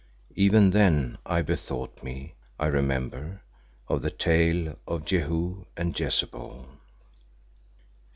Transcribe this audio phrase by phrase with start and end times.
[0.33, 3.43] Even then I bethought me, I remember,
[3.87, 6.67] of the tale of Jehu and Jezebel.